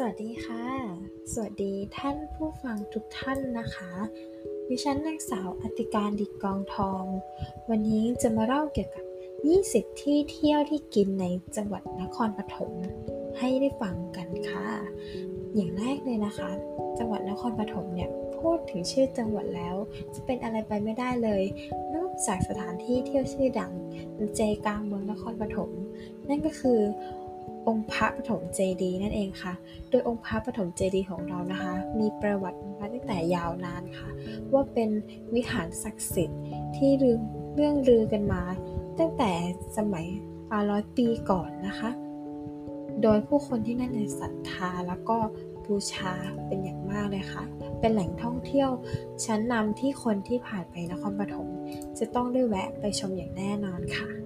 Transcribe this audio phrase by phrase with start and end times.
[0.00, 0.66] สวัสดีค่ะ
[1.32, 3.92] สวัสดีท่านผู้ฟังทุกท่านนะคะ
[4.68, 7.04] ดิฉันนางสาวอติการดิกองทอง
[7.70, 9.04] วันนี้จะมาเล่าเกี่ยวกับ
[9.52, 12.72] 20 ที่เที่ยวที่กินในจังหวัดนครปฐม
[13.38, 14.68] ให้ได้ฟังกันค่ะ
[15.54, 16.50] อย่างแรกเลยนะคะ
[16.98, 19.76] จังหวัดนครปฐมเนี่ยพูดถึงชื่อจังหวัดแล้ว
[20.14, 21.42] จะเป็นอะไรไปไม่ได้เลย
[21.94, 23.72] นอกจากสถานที่เที่ยวชื่อดัง
[24.16, 25.70] ในใจกลางเมืองนครปฐม
[26.28, 26.80] นั่นก็คือ
[27.68, 29.54] องค์พระปฐมเจดีย์นั่นเองค่ะ
[29.90, 34.10] โดยองค์พระปฐมเจดีย์ของเรานะคะ มีประวัติมาตั้งแต่ยาวนานค่ะ
[34.52, 34.90] ว่าเป็น
[35.34, 36.40] วิหารศักดิ์สิทธิ์
[36.76, 38.42] ที่เรื่องลือกันมา
[38.98, 39.32] ตั้งแต่
[39.76, 40.06] สมัย
[40.70, 41.90] ร้อยปีก่อนนะคะ
[43.02, 45.18] โดยผู้คนที่นั่นในศรัทธาแล้วก็
[45.66, 46.12] บูชา
[46.46, 47.44] เป็นอย่างมากเลยค่ะ
[47.80, 48.70] เป็นแหล่งท่องเที่ยว
[49.24, 51.48] ชั้นนำที่คนที่ผ่านไปนครปฐม
[51.98, 54.25] จะต้องได้แวะไปชมอย่างแน่นอนค่ะ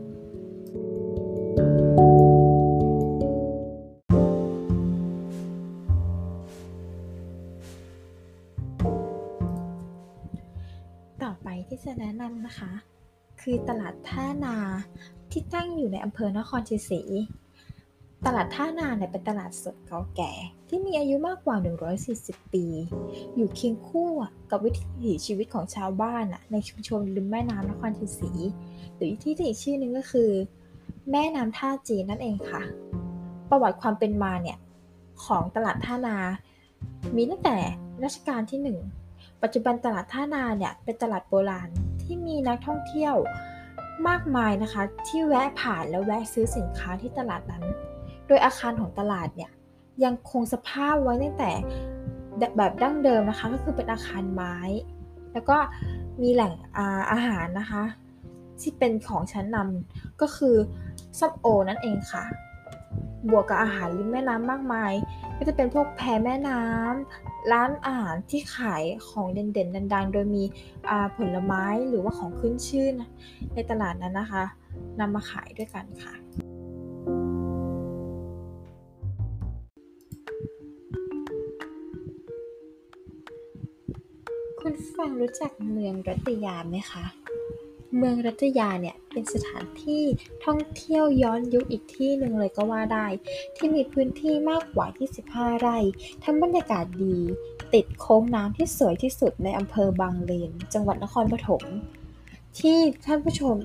[11.71, 12.73] ที่จะแนะนำนะคะ
[13.41, 14.57] คือตลาดท่านา
[15.31, 17.03] ที่ตั้งอยู่ในอำเภอนครชัยศรี
[18.27, 20.33] ตลาดท่านาเนี่ยเป็นตลาดสดเก่าแก่
[20.69, 21.57] ที่มีอายุมากกว่า
[22.05, 22.65] 140 ปี
[23.37, 24.11] อยู่เคียงคู่
[24.51, 28.33] กับวิถีชีวิตของชาวบ้านในชุมชนริมแม่น้ำนครชัยศรี
[28.97, 30.31] หรือที่อีกชื่อนึงก็คือ
[31.11, 32.63] แม่น้ำท่าจีนนั่นเองค่ะ
[33.51, 34.59] ประวัติความเป็นมาเนี่ย
[35.25, 36.17] ของตลาดท่านา
[37.17, 37.57] มีตั้งแต่
[38.05, 39.00] รัชกาลที่ 1
[39.43, 41.69] ปัจจุบันตลาดท่านาเนี่ยเป็นตลาดโบราณ
[42.03, 43.15] ที่มีนักท่องเที่ยว
[44.09, 47.65] มากมายนะคะ ที่แวะผ่านแล้วแวะซื้อสินค้าที่ตลาดนั้น
[48.27, 49.51] โดยอาคารของตลาดเนี่ย
[50.05, 51.53] ยังคงสภาพไว้ตั้งแต่
[52.57, 54.57] แบบดั้งเดิมนะคะ ก็คือเป็นอาคารไม้
[55.33, 55.57] แล้วก็
[56.23, 57.83] มีแหล่งอาอาหารนะคะ
[58.61, 60.57] ที่เป็นของชั้นนำก็คือ
[61.19, 62.25] ส้มโอนั่นเองค่ะ
[63.31, 64.93] บวกกับอาหารริมแม่น้ำมากมาย
[65.37, 66.61] ก็จะเป็นพวกแพแม่น้
[67.53, 70.45] ร้านอาหารที่ขายของเด่นๆ ดังๆ โดยมี
[71.17, 73.09] ผลไม้หรือว่าของขึ้นชื่อนะ
[73.55, 74.45] ในตลาดนั้นนะคะ
[75.01, 76.15] นำมาขายด้วยกันค่ะ
[84.61, 87.05] คุณฟังรู้จักเมืองรัตยาไหมคะ
[87.97, 90.05] เมืองรัตยาเนี่ยเป็นสถานที่
[90.45, 93.07] ท่องเที่ยวย้อนยุคอีกที่หนึ่งเลยก็ว่าได้
[93.57, 94.87] ที่มีพื้นที่มากกว่า
[95.23, 95.79] 25 ไร่
[96.25, 97.19] ทั้งบรรยากาศดี
[97.75, 101.63] ติดโค้งน้ำที่สวยที่สุดในอำเภอบางเลน จังหวัดนครปฐม
[102.59, 103.57] ที่ท่านผู้ชม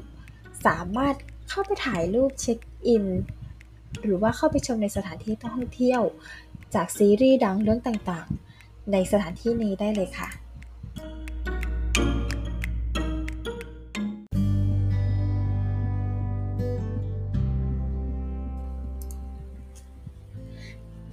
[0.65, 1.15] สามารถ
[1.49, 3.05] เข้าไปถ่ายรูปเช็คอิน
[4.01, 6.01] หรือว่าเข้าไปชมในสถานที่ท่องเที่ยว
[6.75, 10.29] จากซีรีส์ดังเรื่องต่างๆ ในสถานที่นี้ได้เลยค่ะ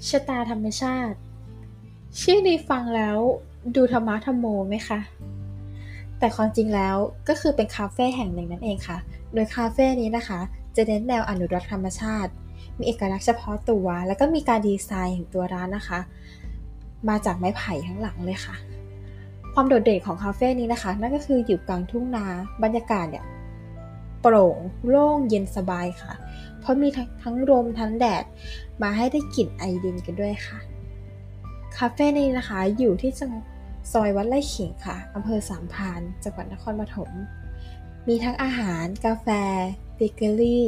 [0.08, 1.16] ชะตาธรรมชาติ
[2.20, 3.18] ชื่อนี้ฟังแล้ว
[3.76, 5.00] ดูธรรมะธรรมโมไหมคะ
[6.18, 6.96] แต่ความจริงแล้ว
[7.28, 8.98] ก็คือเป็นคาเฟ่แห่งหนึ่งนั่นเองค่ะ
[9.34, 10.40] โดยคาเฟ่นี้นะคะ
[10.76, 12.30] จะเน้นแนวอนุรักษ์ธรรมชาติ
[12.76, 16.00] มีเอกลักษณ์เฉพาะตัว แล้วก็มีการดีไซน์ของตัวร้านนะคะ
[17.08, 18.56] มาจากไม้ไผ่ทั้งหลังเลยค่ะ
[19.54, 22.26] ความโดดเด่นของคาเฟ่นี้นะคะ นั่นก็คืออยู่กลางทุ่งนา
[22.62, 23.24] บรรยากาศเนี่ย
[24.20, 24.56] โปร่ง
[24.88, 26.12] โล่งเย็นสบายค่ะ
[26.62, 26.88] เพราะมี
[27.22, 28.24] ทั้งลมทั้งแดด
[28.82, 30.58] มาให้ได้กลิ่นไอดินกันด้วยค่ะ
[31.76, 33.32] คาเฟ่นี้นะคะอยู่ที่จัง
[33.92, 37.10] ซอยวัดไร่ขิงค่ะอำเภอสามพานจังหวัดนครปฐม
[38.08, 39.28] มีทั้งอาหาร กาแฟ
[39.96, 40.66] เบเกอรี่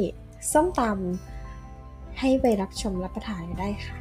[0.51, 3.97] ส้มตำ ให้ไปรับชมรับประทานกันได้ค่ะ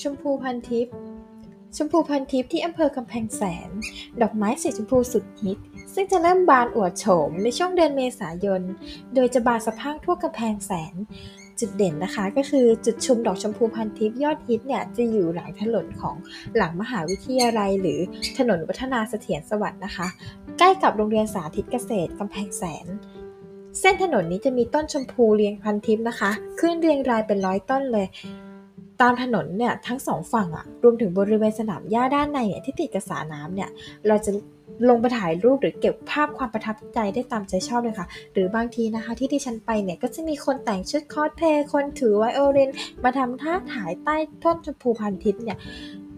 [0.00, 0.94] ชมพูพันทิพย์
[1.76, 3.68] ชมพูพันทิพย์ที่อำเภอกำแพงแสน
[4.22, 5.58] ดอกไม้สีชมพูสุดฮิต
[5.94, 8.62] ซึ่งจะเริ่มบานอวดโฉมในช่วงเดือนเมษายน
[9.14, 10.94] โดยจะบานสะพังทั่วกำแพงแสน
[11.60, 16.16] จุดเด่นนะคะก็คือจุดชมดอกชมพูพันทิพย์ยอดฮิตเนี่ยจะอยู่หลังถนนของ
[16.56, 18.00] หลังมหาวิทยาลัย หรือ
[18.38, 20.06] ถนนวัฒนาเสถียรสวัสดิ์นะคะ
[20.58, 22.86] ใกล้กับโรงเรียนสาธิตเกษตรกำแพงแสน
[23.80, 28.06] เส้นถนนนี้จะมีต้นชมพูเรียงพันทิพย์นะคะ ขึ้นเรียงรายเป็นร้อยต้นเลย
[29.04, 33.70] ตามถนนเนี่ยทั้งสองฝั่งอะรวมถึงบริเวณสนามหญ้าด้านในเนี่ยที่ติดกับสระน้ำเนี่ย
[34.08, 34.30] เราจะ
[34.88, 42.70] ลงไปถ่ายรูปหรือเก็บภาพความประทับใจได้ตามใจชอบเลยค่ะ หรือบางทีนะคะที่ที่ฉันไปเนี่ยก็จะมีคนแต่งชุดคอสเพลย์คนถือไวโอลิน
[43.02, 45.58] มาทำท่าถ่ายใต้ต้นชมพูพันทิพย์เนี่ย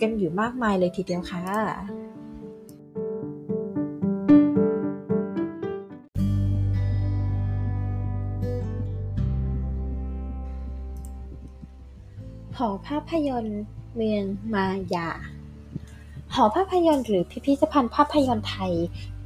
[0.00, 2.15] กันอยู่มากมายเลยทีเดียวค่ะ
[12.61, 13.61] หอภาพยนตร์
[13.94, 14.25] เมือง
[14.55, 15.11] มายา
[16.35, 18.75] หอภาพยนตร์หรือพิพิธภัณฑ์ภาพยนตร์ไทย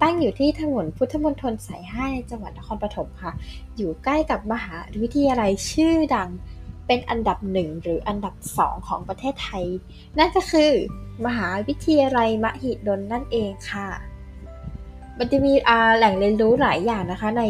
[0.03, 3.33] ตั้งอยู่ที่ถนนพุทธมณฑลสาย5ในจังหวัดนครปฐมค่ะ
[3.77, 6.29] อยู่ใกล้กับมหาวิทยาลัยชื่อดัง
[6.87, 9.65] เป็นอันดับหนึ่งหรืออันดับสองของประเทศไทย
[10.19, 10.71] นั่นก็คือ
[11.27, 13.89] มหาวิทยาลัยมหิดลนั่นเองค่ะ
[15.19, 15.53] มันจะมี
[15.97, 17.43] แหล่งเรียนรู้หลายอย่างนะคะ ใน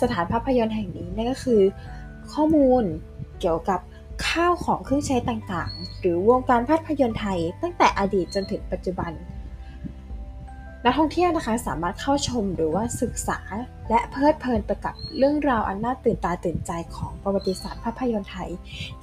[0.00, 1.60] สถานภาพยนตร์แห่งนี้นั่นก็คือ
[2.32, 2.84] ข้อมูล
[3.40, 3.80] เกี่ยวกับ
[4.28, 9.12] ข้าวของเครื่องใช้ต่างๆ หรือวงการภาพยนตร์ไทย ตั้งแต่อดีตจนถึงปัจจุบัน
[10.84, 13.38] นักท่องเที่ยวนะคะสามารถเข้าชมหรือว่าศึกษา
[13.90, 18.50] และเพลิดเพลินไปกับเรื่องราวอันน่าตื่นตาตื่นใจของประวัติศาสตร์ภาพยนตร์ไทย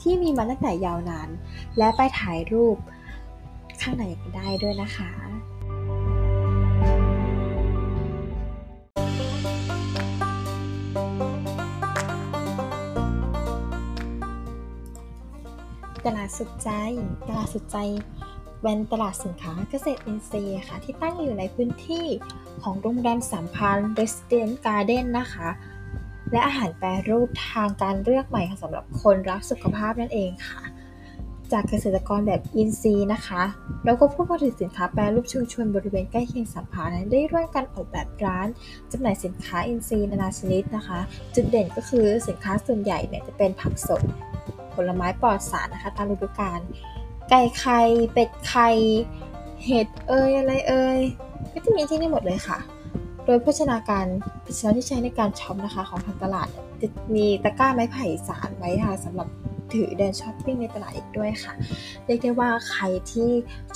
[0.01, 1.30] ที่มีมาตั้งแต่ยาวนาน
[1.77, 2.77] และไปถ่ายรูป
[3.81, 5.12] ข้างในกันได้ด้วยนะคะ
[16.05, 16.69] ตลาดสุดใจ
[17.27, 17.77] ตลาดสุดใจ
[18.61, 22.05] เป็นตลาดสินค้าเกษตรอินทรีย์ค่ะ ที่ตั้งอยู่ในพื้นที่
[22.63, 25.50] ของโรงแรมสามพันเรสเดนการ์เด้นนะคะ
[26.31, 30.63] และอาหารแปรรูปทางการเลือกใหม่สำหรับคนรักสุขภาพนั่นเองค่ะ
[31.51, 33.44] จากเกษตรกรแบบอินทรีย์นะคะ
[33.85, 38.47] แล้วก็ผู้ผลิตสินค้าแปรรูปชุมชนบริเวณใกล้เคียงสัมพันธ์ได้ร่วมกันออกแบบร้าน
[38.91, 41.00] จำหน่ายสินค้าอินทรีย์นานาชนิดนะคะ
[41.35, 44.01] จุดเด่นก็คือสินค้าส่วนใหญ่เนี่ยจะเป็นผักสด
[44.75, 46.60] ผลไม้ปลอดสารนะคะ ตามฤดูกาล
[47.30, 47.80] ไก่ไข่
[48.14, 48.70] เป็ดไข่
[49.66, 51.00] เห็ดเอ่ยอะไรเอ่ย
[51.52, 52.60] ก็จะมีที่นี่หมดเลยค่ะ
[53.25, 54.06] โดยโภชนาการ
[54.46, 56.48] ภาชนะที่ใช้ในการ shop นะคะของทางตลาด
[56.81, 59.28] จะมีตะกร้าไม้ไผ่สานไว้ค่ะสำหรับ
[59.74, 61.54] ถือเดินช้อปปิ้งในตลาดอีกด้วยค่ะ
[62.06, 63.30] เรียกได้ว่าใครที่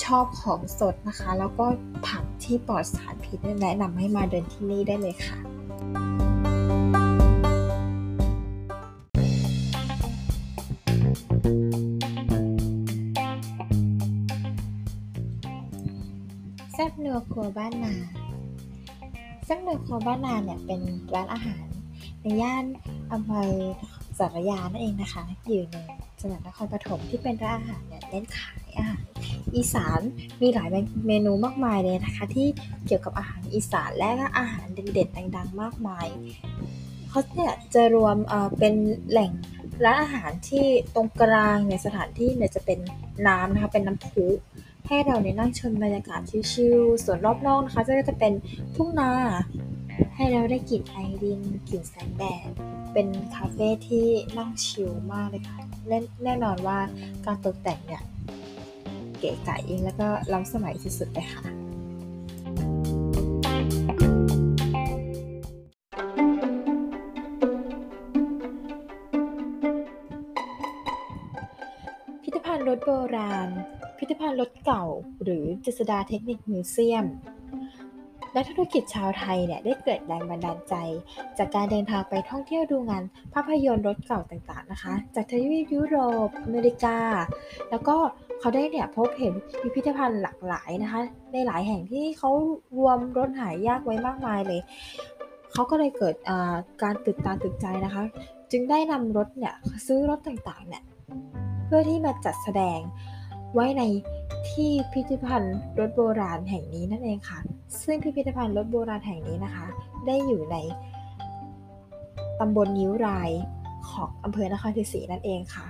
[0.04, 1.66] ชอบของสดนะคะ แล้วก็
[2.08, 5.38] ผักที่ปลอดสารพิษแนะนำให้มาเดินที่นี่ได้เลยค่ะ
[16.92, 17.94] บนัวครัวบ้านนา
[19.46, 20.82] แซ่บนัวครัวบ้านนาเนี่ยเป็น
[21.16, 21.66] ร้านอาหาร
[22.22, 22.66] ในย่าน
[23.14, 23.52] อำเภอ
[24.20, 25.76] สารยานั่นเองนะคะ อยู่ใน
[26.20, 29.04] จังหวัดนครปฐมที่เป็นร้านอาหารเนี่ยเน้นขายอาหาร
[29.56, 30.02] อีสาน
[30.42, 30.68] มีหลาย
[31.08, 32.48] เมนูมากมายเลยนะคะ ที่
[32.86, 36.08] เกี่ยวกับอาหารอีสานและก็อาหารเด็ดๆดังๆ มากมาย
[37.10, 38.16] เขาเนี่ยจะรวม
[38.60, 38.74] เป็น
[39.10, 39.32] แหล่ง
[39.86, 42.80] ร้านอาหารที่ตรงกลางในสถานที่เนี่ยจะเป็น
[43.28, 44.26] น้ำนะคะเป็นน้ำพุ
[44.88, 48.34] ให้เราเนี่ยนั่งชมบรรยากาศชิลๆส่วนรอบนอกนะคะก็จะเป็น
[48.76, 49.12] ทุ่งนา
[50.16, 52.50] ให้เราได้กลิ่นไอรินกลิ่นแสงแดด
[52.94, 54.08] เป็นคาเฟ่ที่
[54.38, 55.58] นั่งชิลมากเลยค่ะ
[56.24, 56.80] แน่นอนว่า
[57.26, 58.04] การตกแต่งเนี่ย
[59.20, 61.44] เก๋ไก๋แล้วก็ล้ำสมัยสุดๆเลยค่ะ
[72.22, 73.50] พิพิธภัณฑ์รถโบราณ
[73.98, 74.86] พิพิธภัณฑ์รถเก่า
[75.24, 77.06] หรือจิสดาเทคนิคมิวเซียม
[78.36, 80.76] นักธุรกิจชาวไทยเนี่ยได้เกิดแรงบันดาลใจ
[81.38, 83.04] จากการเดินทางไปท่องเที่ยวดูงาน
[83.34, 85.98] ภาพยนตร์รถเก่าต่างๆนะคะ จากทวีปยุโร
[86.28, 86.98] ปอเมริกา
[87.70, 87.96] แล้วก็
[88.40, 91.02] เขาได้เนี่ยพบเห็นพิพิธภัณฑ์หลากหลายนะคะ
[91.34, 92.32] ในหลายแห่งที่เขา
[92.78, 94.62] รวมรถหายากไว้มากมายเลย
[95.54, 96.16] เขาก็เลยเกิด
[96.84, 98.04] การตื่นตาตื่นใจนะคะ
[98.52, 99.54] จึงได้นำรถเนี่ย
[99.88, 100.84] ซื้อรถต่างๆเนี่ย
[101.66, 102.80] เพื่อที่มาจัดแสดง
[103.54, 103.84] ไว้ใน
[104.50, 107.40] ที่พิพิธภัณฑ์รถโบราณแห่งนี้นั่นเองค่ะ
[107.84, 109.66] ซึ่งพิพิธภัณฑ์รถโบราณแห่งนี้นะคะ
[110.08, 110.58] ได้อยู่ใน
[112.40, 113.30] ตำบลนิ้วราย
[113.90, 115.68] ของอำเภอนครศรีนั่นเองค่ะ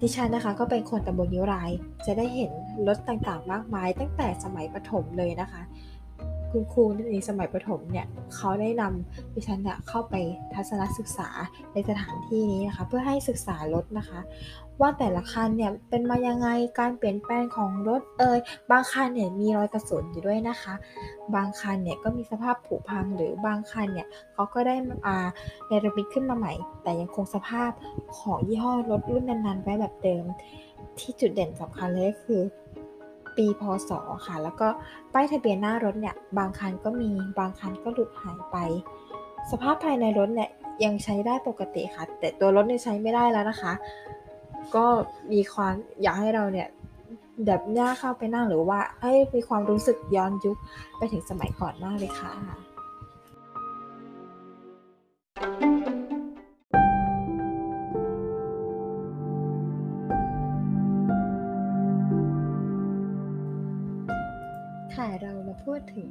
[0.00, 1.70] ดิฉันนะคะก็เป็นคนตำบลนิ้วราย
[2.06, 2.50] จะได้เห็น
[2.88, 5.62] รถต่างๆ มากมาย ตั้งแต่สมัยประถมเลยนะคะ
[6.50, 10.14] คุณครูในสมัยประถมเนี่ยเขาได้นำดิฉันเนี่ยเข้าไป
[10.54, 11.28] ทัศนศึกษา
[11.72, 14.20] ในสถานที่นี้นะคะ เพื่อให้ศึกษารถนะคะ
[14.80, 18.38] ว่าแต่ละคันเนี่ยเป็นมายังไงการเปลี่ยนแปลงของรถเอ่ย
[18.70, 20.74] บางคันเนี่ยมีรอยกระสุนอยู่ด้วยนะคะ
[21.34, 24.74] บางคันเนี่ยก็มีสภาพผุพังหรือบางคันเนี่ยเขาก็ได้
[25.06, 25.16] อา
[25.66, 26.52] เนรมิตขึ้นมาใหม่
[26.82, 27.70] แต่ยังคงสภาพ
[28.18, 30.24] ของยี่ห้อรถรุ่นนั้นๆไว้แบบเดิม
[30.98, 32.40] ที่จุดเด่นสำคัญเลยก็คือ
[33.38, 33.90] ปีพศ
[34.26, 34.68] ค่ะ แล้วก็
[35.12, 38.56] ป้ายทะเบียนหน้ารถเนี่ยบางคันก็มีบางคันก็หลุดหายไป
[39.50, 40.50] สภาพภายในรถเนี่ย
[40.84, 43.72] ยังใช้ได้ปกติค่ะ แต่ตัวรถเนี่ยใช้ไม่ได้แล้วนะคะ
[44.76, 44.86] ก็
[45.32, 46.68] มีความอยากให้เราเนี่ย
[47.46, 50.56] แบบหน้าเข้าไปนั่งหรือว่าให้มีความรู้สึกย้อนยุค
[50.96, 52.67] ไปถึงสมัยก่อนมากเลยค่ะค่ะ
[65.98, 66.10] ถึง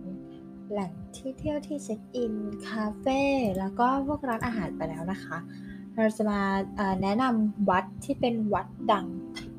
[0.71, 2.33] แหล่งที่เที่ยวที่เช็คอิน
[2.67, 3.21] คาเฟ่
[3.59, 5.37] แล้วก็พวกร้านอาหารไปแล้วนะคะ
[5.95, 6.41] เราจะมา
[7.01, 9.07] แนะนำวัดที่เป็นวัดดัง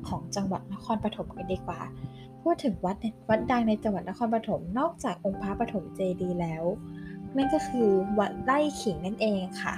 [0.07, 1.79] ของจังหวัดนครปฐมกันดีกว่า
[2.41, 2.97] พูดถึงวัด
[3.29, 6.63] วัดดังในจังหวัดนครปฐมนอกจากองค์พระปฐมเจดีย์แล้ว
[7.35, 9.75] นั่นก็คือวัดไร่ขิงนั่นเองค่ะ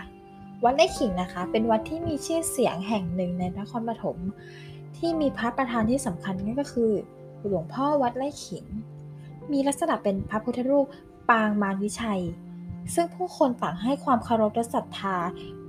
[0.63, 4.17] วัดไร่ขิงนะคะ เป็นวัดที่มีชื่อเสียงแห่งหนึ่งในนครปฐม
[4.97, 6.91] ที่มีพระประธานที่สำคัญนั่นก็คือ
[7.45, 8.65] หลวงพ่อวัดไร่ขิง
[9.51, 10.85] มีลักษณะเป็นพระพุทธรูป
[11.29, 12.21] ปางมารวิชัย
[12.93, 15.17] ซึ่งผู้คนต่างให้ความเคารพและศรัทธา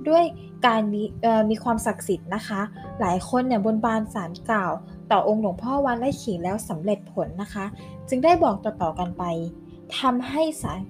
[0.08, 0.24] ด้วย
[0.66, 1.02] การมี
[1.50, 2.60] มีความศักดิ์สิทธิ์นะคะ
[3.00, 4.72] หลายคนเนี่ยบนบานสารกล่าว
[5.10, 7.64] ต่อองค์หลวงพ่อวัดไร่ขิงแล้วสำเร็จผลนะคะ
[8.08, 9.24] จึงได้บอกต่อๆกันไป
[9.98, 10.80] ทำให้สาย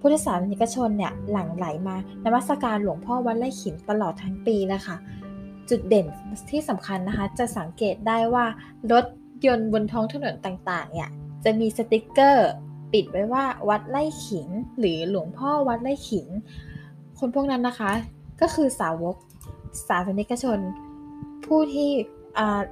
[0.00, 4.96] พุทธศาสนิกชนเนี่ยหลั่งไหลมานมัสการหลวงพ่อวัดไร่ขิงตลอดทั้งปีเลยค่ะ
[5.70, 6.06] จุดเด่น
[6.50, 8.44] ที่สำคัญนะคะ จะสังเกตได้ว่า
[8.92, 9.04] รถ
[9.46, 11.10] ยนต์บนท้องถนนต่างๆเนี่ย
[11.44, 12.50] จะมีสติกเกอร์
[12.92, 16.26] ปิดไว้ว่าวัดไร่ขิง หรือหลวงพ่อวัดไร่ขิง
[17.18, 17.92] คนพวกนั้นนะคะ
[18.40, 19.16] ก็คือสาวก
[19.88, 20.58] สาสนิกชน
[21.46, 21.90] ผู้ที่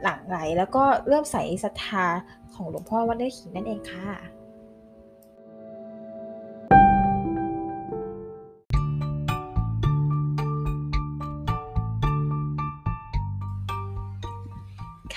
[0.02, 2.06] หลั่งไหลแล้วก็เริ่มใส่ศรัทธา
[2.54, 4.06] ของหลวงพ่อวัดไร่ขิงนั่นเองค่ะ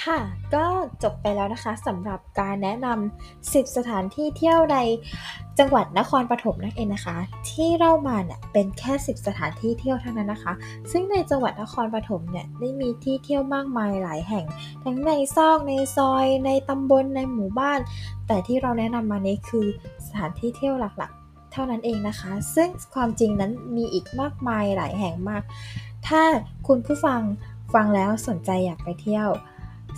[0.05, 0.19] ค่ะ
[0.55, 0.65] ก็
[1.03, 4.77] จบไปแล้วนะคะสำหรับการแนะนำ10 สถานที่เที่ยวใน
[5.59, 7.17] จังหวัดนครปฐมนั่นเองนะคะ
[7.49, 10.53] ที่เล่ามาเนี่ยเป็นแค่ 10 สถานที่เที่ยวเท่านั้นนะคะ
[10.91, 14.45] ซึ่งในจังหวัดนครปฐมเนี่ยได้มีที่เที่ยวมากมายหลายแห่ง
[14.83, 17.79] ทั้งในซอกในซอย ในตำบลในหมู่บ้าน
[18.27, 19.65] แต่ที่เราแนะนำมานี้คือ
[20.07, 25.43] สถานที่เที่ยวหลักๆ เท่านั้นเองนะคะ ซึ่งความจริงนั้นมีอีกมากมายหลายแห่งมาก
[26.07, 26.21] ถ้า
[26.67, 27.21] คุณผู้ฟัง
[27.73, 29.29] ฟังแล้วสนใจอยากไปเที่ยว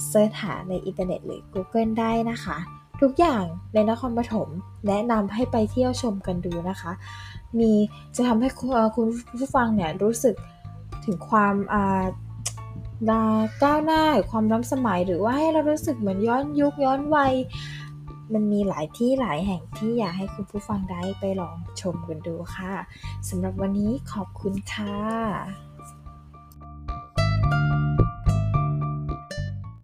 [0.07, 2.57] search หาในอินเทอร์เน็ตหรือ Google ได้นะคะ
[3.01, 4.49] ทุกอย่างในนครปฐม
[4.87, 6.91] แนะนำให้ไปเที่ยวชมกันดูนะคะ
[7.59, 7.71] มี
[8.15, 8.49] จะทำให้
[8.95, 9.07] คุณ
[9.39, 10.35] ผู้ฟังเนี่ยรู้สึก
[11.05, 11.55] ถึงความ
[13.63, 17.33] ก้าวหน้าความล้ำสมัยหรือว่าให้เรารู้สึกเหมือนย้อนยุคย้อนวัย
[18.33, 22.73] มันมีหลายที่หลายแห่งที่อยากให้คุณผู้ฟังได้ไปลองชมกันดูค่ะ
[23.29, 25.64] สำหรับวันนี้ขอบคุณค่ะ